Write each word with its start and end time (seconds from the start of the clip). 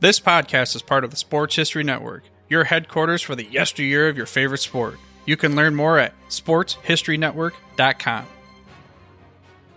This 0.00 0.18
podcast 0.18 0.74
is 0.74 0.80
part 0.80 1.04
of 1.04 1.10
the 1.10 1.16
Sports 1.18 1.56
History 1.56 1.84
Network, 1.84 2.22
your 2.48 2.64
headquarters 2.64 3.20
for 3.20 3.36
the 3.36 3.44
yesteryear 3.44 4.08
of 4.08 4.16
your 4.16 4.24
favorite 4.24 4.62
sport. 4.62 4.96
You 5.26 5.36
can 5.36 5.54
learn 5.54 5.74
more 5.74 5.98
at 5.98 6.14
sportshistorynetwork.com. 6.30 8.26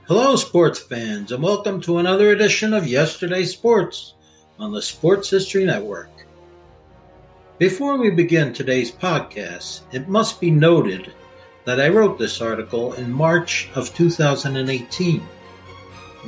Hello, 0.07 0.38
sports 0.38 0.79
fans, 0.79 1.34
and 1.34 1.43
welcome 1.43 1.81
to 1.81 1.98
another 1.98 2.31
edition 2.31 2.73
of 2.73 2.88
Yesterday 2.88 3.43
Sports 3.43 4.13
on 4.57 4.71
the 4.71 4.81
Sports 4.81 5.29
History 5.29 5.65
Network. 5.65 6.26
Before 7.57 7.98
we 7.98 8.09
begin 8.09 8.53
today's 8.53 8.93
podcast, 8.93 9.81
it 9.91 10.07
must 10.07 10.40
be 10.40 10.51
noted 10.51 11.12
that 11.65 11.81
I 11.81 11.90
wrote 11.90 12.17
this 12.17 12.40
article 12.40 12.93
in 12.93 13.12
March 13.12 13.67
of 13.76 13.93
2018, 13.93 15.27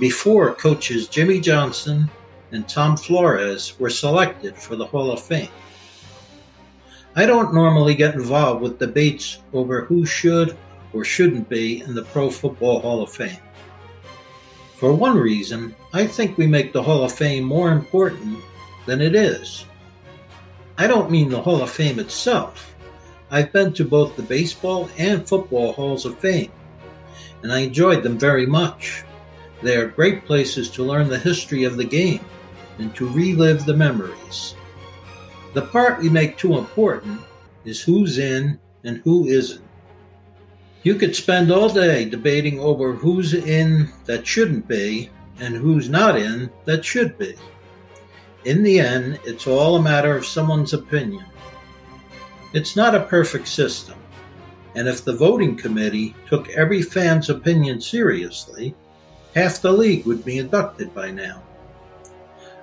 before 0.01 0.53
coaches 0.53 1.07
Jimmy 1.07 1.39
Johnson 1.39 2.09
and 2.55 2.67
Tom 2.69 2.95
Flores 2.95 3.77
were 3.79 3.89
selected 3.89 4.55
for 4.55 4.77
the 4.77 4.85
Hall 4.85 5.11
of 5.11 5.21
Fame. 5.21 5.49
I 7.13 7.25
don't 7.25 7.53
normally 7.53 7.95
get 7.95 8.15
involved 8.15 8.61
with 8.61 8.79
debates 8.79 9.39
over 9.51 9.81
who 9.81 10.05
should 10.05 10.57
or 10.93 11.03
shouldn't 11.03 11.49
be 11.49 11.81
in 11.81 11.93
the 11.93 12.03
Pro 12.03 12.29
Football 12.29 12.79
Hall 12.79 13.03
of 13.03 13.11
Fame. 13.11 13.39
For 14.77 14.93
one 14.93 15.17
reason, 15.17 15.75
I 15.93 16.07
think 16.07 16.37
we 16.37 16.47
make 16.47 16.71
the 16.71 16.81
Hall 16.81 17.03
of 17.03 17.11
Fame 17.11 17.43
more 17.43 17.71
important 17.71 18.39
than 18.85 19.01
it 19.01 19.15
is. 19.15 19.65
I 20.77 20.87
don't 20.87 21.11
mean 21.11 21.29
the 21.29 21.41
Hall 21.41 21.61
of 21.61 21.69
Fame 21.69 21.99
itself. 21.99 22.73
I've 23.31 23.51
been 23.51 23.73
to 23.73 23.83
both 23.83 24.15
the 24.15 24.23
baseball 24.23 24.89
and 24.97 25.27
football 25.27 25.73
halls 25.73 26.05
of 26.05 26.19
fame, 26.19 26.51
and 27.43 27.51
I 27.51 27.59
enjoyed 27.59 28.03
them 28.03 28.17
very 28.17 28.45
much. 28.45 29.03
They 29.61 29.75
are 29.75 29.87
great 29.87 30.25
places 30.25 30.69
to 30.71 30.83
learn 30.83 31.09
the 31.09 31.19
history 31.19 31.63
of 31.65 31.75
the 31.75 31.85
game 31.85 32.23
and 32.77 32.93
to 32.95 33.09
relive 33.09 33.65
the 33.65 33.75
memories. 33.75 34.55
The 35.53 35.61
part 35.61 35.99
we 35.99 36.09
make 36.09 36.37
too 36.37 36.57
important 36.57 37.21
is 37.63 37.81
who's 37.81 38.17
in 38.17 38.59
and 38.83 38.97
who 38.97 39.25
isn't. 39.27 39.63
You 40.83 40.95
could 40.95 41.15
spend 41.15 41.51
all 41.51 41.69
day 41.69 42.05
debating 42.05 42.59
over 42.59 42.93
who's 42.93 43.33
in 43.33 43.89
that 44.05 44.27
shouldn't 44.27 44.67
be 44.67 45.09
and 45.39 45.55
who's 45.55 45.89
not 45.89 46.17
in 46.17 46.49
that 46.65 46.85
should 46.85 47.17
be. 47.17 47.35
In 48.45 48.61
the 48.61 48.79
end, 48.79 49.19
it's 49.25 49.47
all 49.47 49.75
a 49.75 49.81
matter 49.81 50.15
of 50.15 50.25
someone's 50.25 50.73
opinion. 50.73 51.25
It's 52.53 52.75
not 52.75 52.93
a 52.93 53.01
perfect 53.05 53.47
system, 53.47 53.97
and 54.75 54.87
if 54.87 55.03
the 55.03 55.15
voting 55.15 55.57
committee 55.57 56.15
took 56.27 56.49
every 56.49 56.81
fan's 56.83 57.29
opinion 57.29 57.81
seriously, 57.81 58.75
half 59.33 59.61
the 59.61 59.71
league 59.71 60.05
would 60.05 60.23
be 60.23 60.37
inducted 60.37 60.93
by 60.93 61.09
now. 61.09 61.41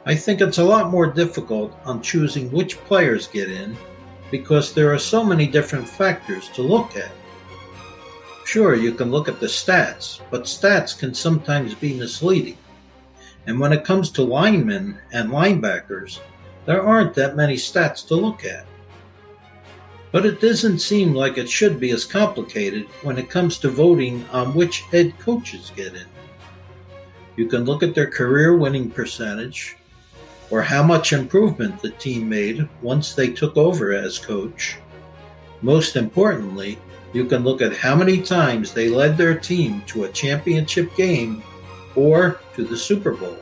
I 0.05 0.17
think 0.17 0.41
it's 0.41 0.59
a 0.59 0.65
lot 0.65 0.91
more 0.91 1.07
difficult 1.07 1.73
on 1.85 2.03
choosing 2.03 2.51
which 2.51 2.79
players 2.85 3.29
get 3.29 3.49
in 3.49 3.77
because 4.33 4.73
there 4.73 4.93
are 4.93 4.99
so 4.99 5.23
many 5.23 5.47
different 5.47 5.89
factors 5.89 6.49
to 6.51 6.63
look 6.63 6.97
at. 6.97 7.13
Sure, 8.45 8.75
you 8.75 8.93
can 8.93 9.13
look 9.13 9.29
at 9.29 9.39
the 9.39 9.47
stats, 9.47 10.21
but 10.31 10.43
stats 10.43 10.99
can 10.99 11.15
sometimes 11.15 11.75
be 11.75 11.95
misleading. 11.95 12.59
And 13.47 13.61
when 13.61 13.73
it 13.73 13.85
comes 13.85 14.11
to 14.13 14.25
linemen 14.25 14.99
and 15.13 15.31
linebackers, 15.31 16.19
there 16.67 16.83
aren't 16.83 17.15
that 17.15 17.37
many 17.37 17.55
stats 17.55 18.07
to 18.09 18.17
look 18.17 18.45
at. 18.45 18.67
But 20.11 20.27
it 20.27 20.41
doesn't 20.41 20.81
seem 20.81 21.15
like 21.15 21.39
it 21.39 21.49
should 21.49 21.79
be 21.79 21.93
as 21.93 22.05
complicated 22.05 22.87
when 23.03 23.19
it 23.19 23.31
comes 23.31 23.57
to 23.59 23.69
voting 23.69 24.27
on 24.33 24.53
which 24.53 24.81
head 24.91 25.17
coaches 25.21 25.71
get 25.77 25.95
in. 25.95 26.07
You 27.37 27.47
can 27.47 27.65
look 27.65 27.85
at 27.85 27.95
their 27.95 28.11
career 28.11 28.57
winning 28.57 28.91
percentage, 28.91 29.77
or 30.53 30.61
how 30.61 30.83
much 30.83 31.15
improvement 31.15 31.81
the 31.81 31.91
team 31.93 32.29
made 32.29 32.69
once 32.83 33.15
they 33.15 33.31
took 33.31 33.57
over 33.57 33.95
as 33.95 34.19
coach. 34.19 34.77
Most 35.63 35.97
importantly, 35.97 36.79
you 37.15 37.25
can 37.25 37.43
look 37.43 37.63
at 37.63 37.75
how 37.75 37.97
many 37.97 38.21
times 38.21 38.75
they 38.75 38.91
led 38.91 39.17
their 39.17 39.35
team 39.35 39.83
to 39.87 40.05
a 40.05 40.11
championship 40.11 40.95
game 40.95 41.43
or 41.97 42.39
to 42.55 42.65
the 42.65 42.77
Super 42.77 43.13
Bowl. 43.13 43.39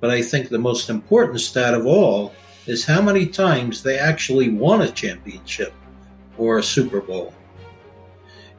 But 0.00 0.08
I 0.10 0.22
think 0.22 0.48
the 0.48 0.58
most 0.58 0.88
important 0.88 1.42
stat 1.42 1.74
of 1.74 1.84
all 1.84 2.32
is 2.66 2.86
how 2.86 3.02
many 3.02 3.26
times 3.26 3.82
they 3.82 3.98
actually 3.98 4.48
won 4.48 4.80
a 4.80 4.90
championship 4.90 5.74
or 6.38 6.56
a 6.56 6.62
Super 6.62 7.02
Bowl. 7.02 7.34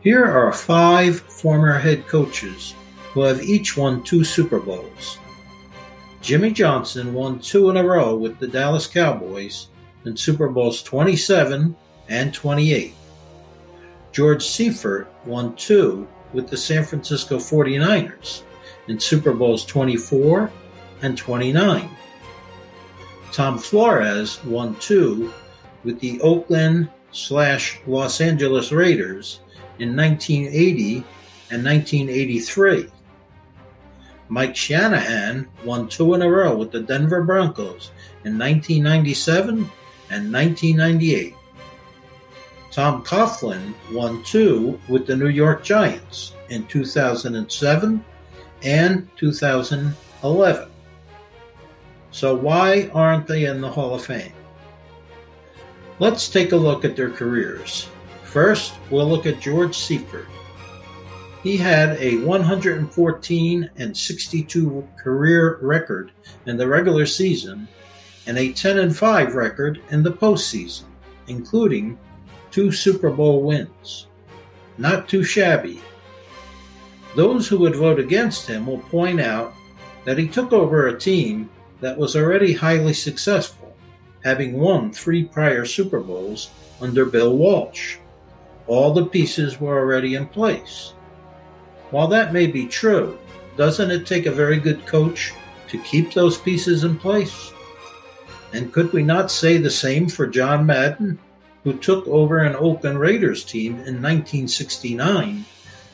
Here 0.02 0.24
are 0.24 0.54
five 0.54 1.20
former 1.20 1.80
head 1.80 2.06
coaches 2.06 2.76
who 3.14 3.22
have 3.22 3.42
each 3.42 3.76
won 3.76 4.04
two 4.04 4.24
Super 4.24 4.60
Bowls. 4.60 5.18
Jimmy 6.22 6.52
Johnson 6.52 7.14
won 7.14 7.40
two 7.40 7.70
in 7.70 7.78
a 7.78 7.84
row 7.84 8.16
with 8.16 8.40
the 8.40 8.48
Dallas 8.48 8.88
Cowboys 8.88 9.68
in 10.06 10.18
Super 10.18 10.50
Bowls 10.50 10.82
27 10.84 11.76
and 12.10 12.34
28. 12.34 12.94
George 14.12 14.46
Seifert 14.46 15.08
won 15.26 15.56
two 15.56 16.08
with 16.34 16.50
the 16.50 16.58
San 16.58 16.84
Francisco 16.84 17.38
49ers 17.38 18.42
in 18.88 19.00
Super 19.00 19.34
Bowls 19.34 19.66
24 19.66 20.52
and 21.02 21.18
29. 21.18 21.90
Tom 23.32 23.58
Flores 23.60 24.44
won 24.44 24.76
two 24.78 25.32
with 25.84 26.00
the 26.00 26.20
Oakland 26.22 26.90
slash 27.12 27.80
Los 27.86 28.20
Angeles 28.22 28.72
Raiders 28.72 29.42
in 29.80 29.96
1980 29.96 31.04
and 31.52 31.64
1983. 31.64 32.90
Mike 34.30 34.56
Shanahan 34.56 35.48
won 35.64 35.88
two 35.88 36.14
in 36.14 36.22
a 36.22 36.30
row 36.30 36.56
with 36.56 36.72
the 36.72 36.82
Denver 36.82 37.24
Broncos 37.24 37.92
in 38.26 38.38
1997 38.38 39.70
and 40.10 40.34
1998. 40.34 41.34
Tom 42.72 43.04
Coughlin 43.04 43.74
won 43.92 44.22
two 44.24 44.80
with 44.88 45.08
the 45.08 45.16
New 45.16 45.30
York 45.30 45.64
Giants 45.64 46.34
in 46.50 46.66
2007 46.68 48.04
and 48.64 49.10
2011. 49.18 50.70
So, 52.12 52.36
why 52.36 52.90
aren't 52.94 53.28
they 53.28 53.46
in 53.46 53.62
the 53.62 53.70
Hall 53.70 53.96
of 53.96 54.06
Fame? 54.06 54.34
Let's 56.00 56.30
take 56.30 56.52
a 56.52 56.58
look 56.58 56.86
at 56.86 56.96
their 56.96 57.10
careers. 57.10 57.88
First, 58.24 58.74
we'll 58.92 59.10
look 59.10 59.26
at 59.26 59.40
George 59.40 59.76
Seifert. 59.76 60.28
He 61.44 61.58
had 61.58 61.98
a 62.02 62.18
114 62.18 63.70
and 63.78 63.96
62 63.96 64.88
career 64.98 65.60
record 65.62 66.12
in 66.46 66.58
the 66.58 66.68
regular 66.68 67.06
season 67.06 67.68
and 68.26 68.38
a 68.38 68.52
10 68.52 68.80
and 68.80 68.96
5 68.96 69.36
record 69.36 69.82
in 69.90 70.04
the 70.04 70.12
postseason, 70.12 70.86
including 71.28 71.98
two 72.52 72.72
Super 72.72 73.12
Bowl 73.12 73.44
wins. 73.44 74.08
Not 74.78 75.08
too 75.08 75.24
shabby. 75.24 75.82
Those 77.16 77.48
who 77.48 77.60
would 77.60 77.76
vote 77.76 78.00
against 78.00 78.48
him 78.48 78.68
will 78.68 78.80
point 78.80 79.22
out 79.22 79.54
that 80.06 80.18
he 80.18 80.28
took 80.28 80.54
over 80.54 80.88
a 80.88 81.00
team 81.00 81.50
that 81.82 81.98
was 81.98 82.16
already 82.16 82.54
highly 82.54 82.94
successful, 82.94 83.76
having 84.24 84.60
won 84.60 84.92
three 84.92 85.24
prior 85.24 85.66
Super 85.66 86.00
Bowls 86.00 86.50
under 86.82 87.06
Bill 87.06 87.36
Walsh. 87.36 87.98
All 88.66 88.94
the 88.94 89.06
pieces 89.06 89.60
were 89.60 89.80
already 89.80 90.16
in 90.16 90.28
place. 90.28 90.94
While 91.90 92.08
that 92.10 92.34
may 92.34 92.48
be 92.48 92.68
true, 92.68 93.18
doesn't 93.56 93.92
it 93.92 94.06
take 94.06 94.26
a 94.26 94.32
very 94.32 94.60
good 94.60 94.86
coach 94.86 95.34
to 95.70 95.78
keep 95.84 96.14
those 96.14 96.38
pieces 96.38 96.84
in 96.84 96.98
place? 96.98 97.54
And 98.54 98.74
could 98.74 98.92
we 98.92 99.04
not 99.04 99.32
say 99.32 99.58
the 99.58 99.70
same 99.70 100.10
for 100.10 100.28
John 100.28 100.66
Madden, 100.66 101.18
who 101.64 101.74
took 101.74 102.06
over 102.08 102.40
an 102.40 102.56
Oakland 102.56 103.00
Raiders 103.00 103.46
team 103.46 103.74
in 103.74 104.02
1969 104.02 105.46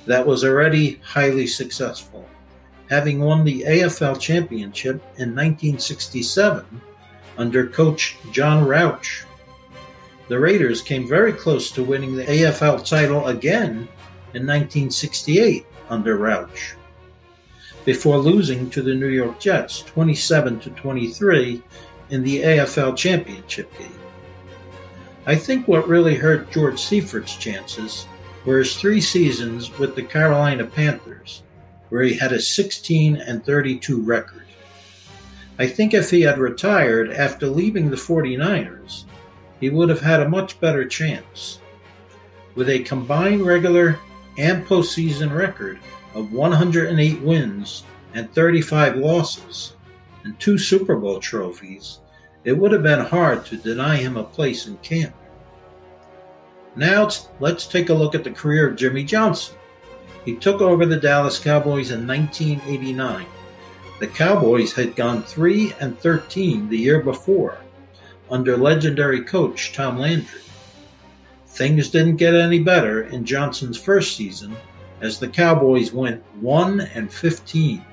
that 0.07 0.25
was 0.25 0.43
already 0.43 0.99
highly 1.03 1.45
successful, 1.47 2.27
having 2.89 3.19
won 3.19 3.43
the 3.43 3.61
AFL 3.61 4.19
championship 4.19 4.95
in 5.17 5.35
1967 5.35 6.81
under 7.37 7.67
coach 7.67 8.17
John 8.31 8.65
Rauch? 8.65 9.25
The 10.27 10.39
Raiders 10.39 10.81
came 10.81 11.07
very 11.07 11.33
close 11.33 11.71
to 11.71 11.83
winning 11.83 12.15
the 12.15 12.25
AFL 12.25 12.87
title 12.87 13.27
again 13.27 13.87
in 14.33 14.47
1968 14.47 15.65
under 15.93 16.17
Rauch, 16.17 16.75
before 17.85 18.17
losing 18.17 18.67
to 18.71 18.81
the 18.81 18.95
New 18.95 19.09
York 19.09 19.39
Jets 19.39 19.83
27 19.83 20.59
to 20.61 20.69
23 20.71 21.61
in 22.09 22.23
the 22.23 22.41
AFL 22.41 22.97
Championship 22.97 23.71
game. 23.77 23.99
I 25.27 25.35
think 25.35 25.67
what 25.67 25.87
really 25.87 26.15
hurt 26.15 26.51
George 26.51 26.79
Seifert's 26.79 27.37
chances 27.37 28.07
were 28.43 28.57
his 28.57 28.75
three 28.75 28.99
seasons 28.99 29.77
with 29.77 29.95
the 29.95 30.03
Carolina 30.03 30.65
Panthers, 30.65 31.43
where 31.89 32.01
he 32.01 32.17
had 32.17 32.31
a 32.33 32.41
16 32.41 33.17
and 33.17 33.45
32 33.45 34.01
record. 34.01 34.45
I 35.59 35.67
think 35.67 35.93
if 35.93 36.09
he 36.09 36.21
had 36.21 36.39
retired 36.39 37.11
after 37.11 37.45
leaving 37.45 37.91
the 37.91 37.95
49ers, 37.95 39.05
he 39.59 39.69
would 39.69 39.89
have 39.89 40.01
had 40.01 40.21
a 40.21 40.27
much 40.27 40.59
better 40.59 40.85
chance. 40.85 41.59
With 42.55 42.69
a 42.69 42.79
combined 42.79 43.45
regular 43.45 43.99
and 44.37 44.65
postseason 44.65 45.35
record 45.35 45.79
of 46.13 46.33
108 46.33 47.21
wins 47.21 47.83
and 48.13 48.31
35 48.33 48.97
losses, 48.97 49.73
and 50.23 50.39
two 50.39 50.57
Super 50.57 50.95
Bowl 50.95 51.19
trophies, 51.19 51.99
it 52.43 52.53
would 52.53 52.71
have 52.71 52.83
been 52.83 52.99
hard 52.99 53.45
to 53.45 53.57
deny 53.57 53.97
him 53.97 54.17
a 54.17 54.23
place 54.23 54.67
in 54.67 54.77
Canton. 54.77 55.13
Now 56.75 57.09
let's 57.39 57.67
take 57.67 57.89
a 57.89 57.93
look 57.93 58.15
at 58.15 58.23
the 58.23 58.31
career 58.31 58.69
of 58.69 58.75
Jimmy 58.75 59.03
Johnson. 59.03 59.55
He 60.25 60.35
took 60.35 60.61
over 60.61 60.85
the 60.85 60.99
Dallas 60.99 61.39
Cowboys 61.39 61.91
in 61.91 62.07
1989. 62.07 63.25
The 63.99 64.07
Cowboys 64.07 64.73
had 64.73 64.95
gone 64.95 65.23
3 65.23 65.73
and 65.79 65.97
13 65.99 66.69
the 66.69 66.77
year 66.77 67.01
before 67.01 67.57
under 68.29 68.57
legendary 68.57 69.21
coach 69.21 69.73
Tom 69.73 69.99
Landry. 69.99 70.41
Things 71.53 71.89
didn't 71.89 72.17
get 72.17 72.33
any 72.33 72.59
better 72.59 73.03
in 73.03 73.25
Johnson's 73.25 73.79
first 73.79 74.15
season 74.15 74.55
as 75.01 75.19
the 75.19 75.27
Cowboys 75.27 75.93
went 75.93 76.23
1 76.41 76.81
and 76.81 77.11
15 77.11 77.83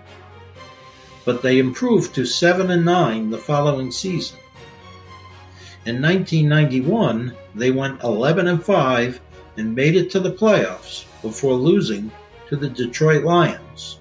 but 1.24 1.42
they 1.42 1.58
improved 1.58 2.14
to 2.14 2.24
7 2.24 2.70
and 2.70 2.84
9 2.84 3.30
the 3.30 3.38
following 3.38 3.92
season. 3.92 4.38
In 5.86 6.00
1991, 6.02 7.34
they 7.54 7.70
went 7.70 8.02
11 8.02 8.48
and 8.48 8.64
5 8.64 9.20
and 9.56 9.74
made 9.74 9.96
it 9.96 10.10
to 10.10 10.20
the 10.20 10.32
playoffs 10.32 11.04
before 11.22 11.54
losing 11.54 12.10
to 12.48 12.56
the 12.56 12.68
Detroit 12.68 13.24
Lions. 13.24 14.00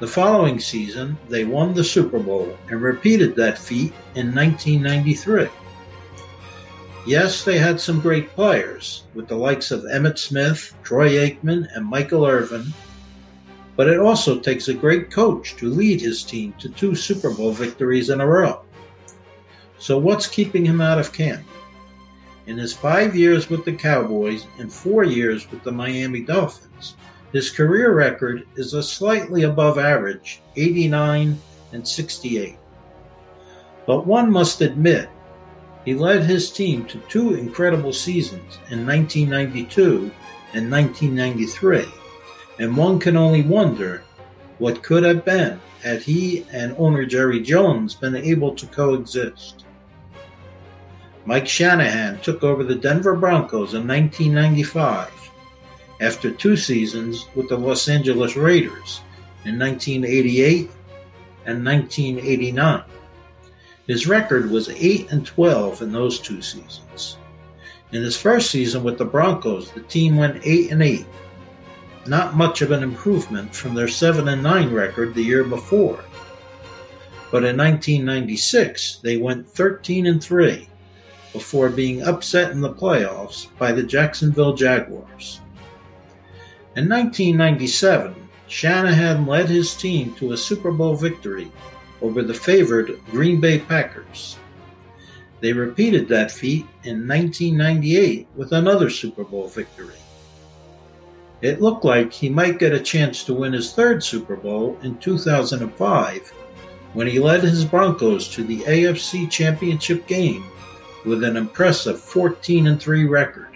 The 0.00 0.06
following 0.06 0.58
season, 0.58 1.16
they 1.28 1.44
won 1.44 1.74
the 1.74 1.84
Super 1.84 2.18
Bowl 2.18 2.56
and 2.68 2.80
repeated 2.80 3.36
that 3.36 3.58
feat 3.58 3.92
in 4.14 4.34
1993. 4.34 5.48
Yes, 7.06 7.44
they 7.44 7.58
had 7.58 7.78
some 7.78 8.00
great 8.00 8.30
players, 8.30 9.04
with 9.12 9.28
the 9.28 9.36
likes 9.36 9.70
of 9.70 9.82
Emmitt 9.82 10.18
Smith, 10.18 10.74
Troy 10.82 11.10
Aikman, 11.10 11.68
and 11.74 11.84
Michael 11.84 12.24
Irvin, 12.24 12.72
but 13.76 13.88
it 13.88 13.98
also 13.98 14.38
takes 14.38 14.68
a 14.68 14.74
great 14.74 15.10
coach 15.10 15.54
to 15.56 15.68
lead 15.68 16.00
his 16.00 16.22
team 16.22 16.54
to 16.58 16.70
two 16.70 16.94
Super 16.94 17.30
Bowl 17.30 17.52
victories 17.52 18.08
in 18.08 18.22
a 18.22 18.26
row. 18.26 18.62
So, 19.78 19.98
what's 19.98 20.26
keeping 20.26 20.64
him 20.64 20.80
out 20.80 20.98
of 20.98 21.12
Canton? 21.12 21.44
In 22.46 22.56
his 22.56 22.72
five 22.72 23.14
years 23.14 23.50
with 23.50 23.66
the 23.66 23.72
Cowboys 23.72 24.46
and 24.58 24.72
four 24.72 25.04
years 25.04 25.50
with 25.50 25.62
the 25.62 25.72
Miami 25.72 26.20
Dolphins, 26.20 26.94
his 27.32 27.50
career 27.50 27.92
record 27.92 28.46
is 28.56 28.74
a 28.74 28.82
slightly 28.82 29.42
above 29.42 29.78
average 29.78 30.40
89 30.56 31.38
and 31.72 31.86
68. 31.86 32.56
But 33.86 34.06
one 34.06 34.30
must 34.30 34.60
admit, 34.60 35.10
he 35.84 35.94
led 35.94 36.22
his 36.22 36.50
team 36.50 36.84
to 36.86 36.98
two 37.08 37.34
incredible 37.34 37.92
seasons 37.92 38.58
in 38.70 38.86
1992 38.86 40.10
and 40.54 40.70
1993 40.70 41.86
and 42.58 42.76
one 42.76 42.98
can 42.98 43.16
only 43.16 43.42
wonder 43.42 44.02
what 44.58 44.82
could 44.82 45.02
have 45.02 45.24
been 45.24 45.60
had 45.82 46.02
he 46.02 46.46
and 46.52 46.74
owner 46.78 47.04
Jerry 47.04 47.40
Jones 47.40 47.94
been 47.94 48.16
able 48.16 48.54
to 48.54 48.66
coexist. 48.66 49.64
Mike 51.26 51.48
Shanahan 51.48 52.20
took 52.20 52.42
over 52.42 52.64
the 52.64 52.74
Denver 52.74 53.14
Broncos 53.14 53.74
in 53.74 53.86
1995 53.86 55.10
after 56.00 56.30
two 56.30 56.56
seasons 56.56 57.26
with 57.34 57.48
the 57.48 57.56
Los 57.56 57.88
Angeles 57.88 58.36
Raiders 58.36 59.00
in 59.44 59.58
1988 59.58 60.70
and 61.46 61.64
1989. 61.64 62.84
His 63.86 64.06
record 64.06 64.50
was 64.50 64.68
8 64.68 65.12
and 65.12 65.26
12 65.26 65.82
in 65.82 65.92
those 65.92 66.18
two 66.18 66.40
seasons. 66.40 67.18
In 67.92 68.02
his 68.02 68.16
first 68.16 68.50
season 68.50 68.82
with 68.82 68.98
the 68.98 69.04
Broncos, 69.04 69.70
the 69.70 69.82
team 69.82 70.16
went 70.16 70.44
8 70.44 70.72
and 70.72 70.82
8 70.82 71.06
not 72.06 72.36
much 72.36 72.60
of 72.62 72.70
an 72.70 72.82
improvement 72.82 73.54
from 73.54 73.74
their 73.74 73.88
7 73.88 74.28
and 74.28 74.42
9 74.42 74.72
record 74.72 75.14
the 75.14 75.22
year 75.22 75.44
before. 75.44 76.04
But 77.30 77.44
in 77.44 77.56
1996, 77.56 78.98
they 79.02 79.16
went 79.16 79.48
13 79.48 80.06
and 80.06 80.22
3 80.22 80.68
before 81.32 81.68
being 81.68 82.02
upset 82.02 82.52
in 82.52 82.60
the 82.60 82.72
playoffs 82.72 83.46
by 83.58 83.72
the 83.72 83.82
Jacksonville 83.82 84.54
Jaguars. 84.54 85.40
In 86.76 86.88
1997, 86.88 88.14
Shanahan 88.46 89.26
led 89.26 89.48
his 89.48 89.74
team 89.74 90.14
to 90.14 90.32
a 90.32 90.36
Super 90.36 90.70
Bowl 90.70 90.94
victory 90.94 91.50
over 92.00 92.22
the 92.22 92.34
favored 92.34 93.00
Green 93.10 93.40
Bay 93.40 93.58
Packers. 93.58 94.38
They 95.40 95.52
repeated 95.52 96.08
that 96.08 96.30
feat 96.30 96.66
in 96.84 97.06
1998 97.06 98.28
with 98.34 98.52
another 98.52 98.88
Super 98.88 99.24
Bowl 99.24 99.48
victory. 99.48 99.94
It 101.42 101.60
looked 101.60 101.84
like 101.84 102.12
he 102.12 102.30
might 102.30 102.58
get 102.58 102.72
a 102.72 102.80
chance 102.80 103.24
to 103.24 103.34
win 103.34 103.52
his 103.52 103.72
third 103.72 104.02
Super 104.02 104.36
Bowl 104.36 104.78
in 104.82 104.96
2005 104.98 106.30
when 106.94 107.06
he 107.06 107.18
led 107.18 107.42
his 107.42 107.64
Broncos 107.64 108.28
to 108.30 108.44
the 108.44 108.60
AFC 108.60 109.30
Championship 109.30 110.06
game 110.06 110.44
with 111.04 111.22
an 111.22 111.36
impressive 111.36 112.00
14 112.00 112.78
3 112.78 113.04
record. 113.04 113.48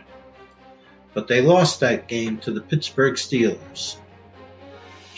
But 1.15 1.29
they 1.29 1.41
lost 1.41 1.81
that 1.81 2.09
game 2.09 2.37
to 2.39 2.53
the 2.53 2.61
Pittsburgh 2.61 3.15
Steelers. 3.15 3.97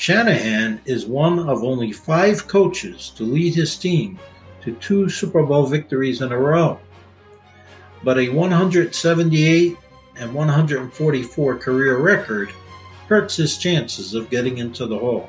Shanahan 0.01 0.81
is 0.87 1.05
one 1.05 1.39
of 1.39 1.63
only 1.63 1.93
five 1.93 2.49
coaches 2.49 3.13
to 3.17 3.23
lead 3.23 3.55
his 3.55 3.77
team 3.77 4.19
to 4.63 4.73
two 4.77 5.11
Super 5.11 5.43
Bowl 5.43 5.67
victories 5.67 6.23
in 6.23 6.33
a 6.33 6.39
row. 6.39 6.81
But 8.03 8.19
a 8.19 8.31
178 8.31 9.77
and 10.17 10.35
144 10.35 11.59
career 11.59 11.99
record 11.99 12.51
hurts 13.09 13.37
his 13.37 13.59
chances 13.59 14.15
of 14.15 14.31
getting 14.31 14.57
into 14.57 14.87
the 14.87 14.99
Hall. 14.99 15.29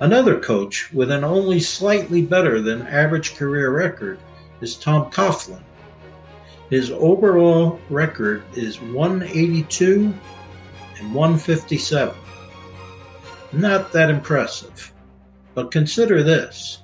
Another 0.00 0.38
coach 0.38 0.92
with 0.92 1.10
an 1.10 1.24
only 1.24 1.60
slightly 1.60 2.20
better 2.20 2.60
than 2.60 2.82
average 2.82 3.36
career 3.36 3.70
record 3.70 4.18
is 4.60 4.76
Tom 4.76 5.10
Coughlin. 5.10 5.62
His 6.68 6.90
overall 6.90 7.80
record 7.88 8.42
is 8.54 8.82
182 8.82 10.12
and 10.98 11.14
157. 11.14 12.14
Not 13.52 13.92
that 13.92 14.10
impressive. 14.10 14.92
But 15.54 15.70
consider 15.70 16.22
this. 16.22 16.82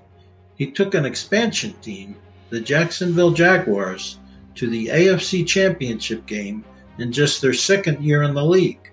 He 0.57 0.71
took 0.71 0.95
an 0.95 1.05
expansion 1.05 1.75
team, 1.83 2.17
the 2.51 2.61
Jacksonville 2.61 3.33
Jaguars, 3.33 4.19
to 4.55 4.69
the 4.69 4.87
AFC 4.87 5.47
Championship 5.47 6.27
game 6.27 6.65
in 6.99 7.13
just 7.13 7.43
their 7.43 7.53
second 7.53 8.03
year 8.03 8.23
in 8.23 8.35
the 8.35 8.45
league. 8.45 8.91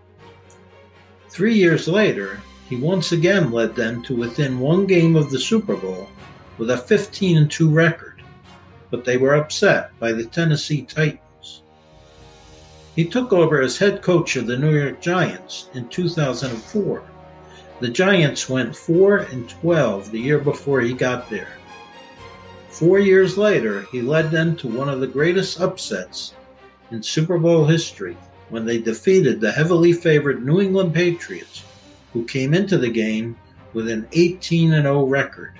Three 1.29 1.55
years 1.55 1.87
later, 1.87 2.41
he 2.67 2.75
once 2.75 3.11
again 3.11 3.51
led 3.51 3.75
them 3.75 4.01
to 4.03 4.15
within 4.15 4.59
one 4.59 4.85
game 4.85 5.15
of 5.15 5.29
the 5.29 5.39
Super 5.39 5.75
Bowl 5.75 6.09
with 6.57 6.69
a 6.71 6.77
15 6.77 7.47
2 7.47 7.69
record, 7.69 8.21
but 8.89 9.05
they 9.05 9.17
were 9.17 9.35
upset 9.35 9.97
by 9.99 10.11
the 10.11 10.25
Tennessee 10.25 10.81
Titans. 10.81 11.63
He 12.95 13.05
took 13.05 13.31
over 13.31 13.61
as 13.61 13.77
head 13.77 14.01
coach 14.01 14.35
of 14.35 14.47
the 14.47 14.57
New 14.57 14.77
York 14.77 15.01
Giants 15.01 15.69
in 15.73 15.87
2004. 15.87 17.03
The 17.81 17.89
Giants 17.89 18.47
went 18.47 18.75
4 18.75 19.17
and 19.17 19.49
12 19.49 20.11
the 20.11 20.19
year 20.19 20.37
before 20.37 20.81
he 20.81 20.93
got 20.93 21.31
there. 21.31 21.57
Four 22.69 22.99
years 22.99 23.39
later, 23.39 23.87
he 23.91 24.03
led 24.03 24.29
them 24.29 24.55
to 24.57 24.67
one 24.67 24.87
of 24.87 24.99
the 24.99 25.07
greatest 25.07 25.59
upsets 25.59 26.35
in 26.91 27.01
Super 27.01 27.39
Bowl 27.39 27.65
history 27.65 28.15
when 28.49 28.65
they 28.65 28.77
defeated 28.77 29.41
the 29.41 29.51
heavily 29.51 29.93
favored 29.93 30.45
New 30.45 30.61
England 30.61 30.93
Patriots, 30.93 31.63
who 32.13 32.23
came 32.25 32.53
into 32.53 32.77
the 32.77 32.87
game 32.87 33.35
with 33.73 33.89
an 33.89 34.07
18 34.11 34.73
and 34.73 34.83
0 34.83 35.07
record. 35.07 35.53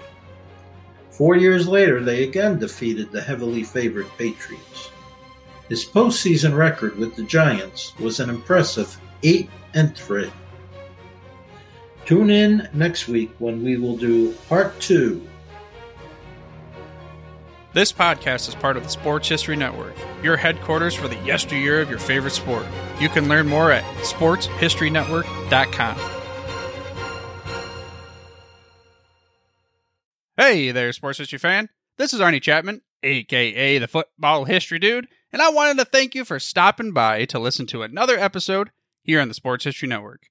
Four 1.10 1.38
years 1.38 1.68
later, 1.68 2.04
they 2.04 2.24
again 2.24 2.60
defeated 2.60 3.12
the 3.12 3.22
heavily 3.22 3.64
favored 3.64 4.08
Patriots. 4.20 4.92
His 5.70 5.86
postseason 5.86 6.56
record 6.56 6.98
with 6.98 7.16
the 7.16 7.24
Giants 7.24 7.98
was 7.98 8.20
an 8.20 8.30
impressive 8.30 8.96
8 9.24 9.50
and 9.74 9.98
3. 9.98 10.32
Tune 12.12 12.30
in 12.30 12.68
next 12.74 13.08
week 13.08 13.32
when 13.40 13.64
we 13.64 13.78
will 13.78 13.96
do 13.96 14.34
part 14.50 14.78
2 14.82 15.26
this 17.72 17.94
podcast 17.94 18.50
is 18.50 18.56
part 18.56 18.76
of 18.76 18.84
the 18.84 18.90
Sports 18.90 19.30
History 19.30 19.56
Network, 19.56 19.96
your 20.22 20.36
headquarters 20.36 20.94
for 20.94 21.08
the 21.08 21.16
yesteryear 21.24 21.80
of 21.80 21.90
your 21.90 22.00
favorite 22.00 22.34
sport. 22.34 22.66
You 23.00 23.08
can 23.08 23.30
learn 23.30 23.48
more 23.48 23.72
at 23.72 23.86
sportshistorynetwork.com. 24.04 25.98
Hey 30.36 30.72
there, 30.72 30.92
sports 30.92 31.20
history 31.20 31.40
fan. 31.40 31.70
This 31.98 32.12
is 32.14 32.20
Arnie 32.20 32.42
Chapman, 32.42 32.82
aka 33.04 33.78
the 33.78 33.88
Football 33.88 34.44
History 34.44 34.80
Dude, 34.80 35.08
and 35.32 35.42
I 35.42 35.50
wanted 35.50 35.78
to 35.78 35.86
thank 35.86 36.14
you 36.14 36.26
for 36.26 36.40
stopping 36.42 36.92
by 36.92 37.24
to 37.24 37.40
listen 37.40 37.68
to 37.68 37.84
another 37.84 38.20
episode 38.20 38.72
here 39.02 39.22
on 39.22 39.30
the 39.30 39.34
Sports 39.34 39.64
History 39.64 39.88
Network. 39.88 40.31